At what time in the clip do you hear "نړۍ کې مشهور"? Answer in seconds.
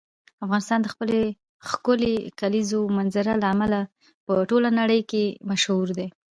4.79-5.87